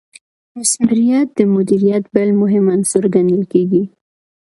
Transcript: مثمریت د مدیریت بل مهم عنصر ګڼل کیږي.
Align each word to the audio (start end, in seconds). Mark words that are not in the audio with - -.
مثمریت 0.57 1.27
د 1.37 1.39
مدیریت 1.55 2.03
بل 2.15 2.29
مهم 2.41 2.65
عنصر 2.75 3.03
ګڼل 3.15 3.43
کیږي. 3.53 3.83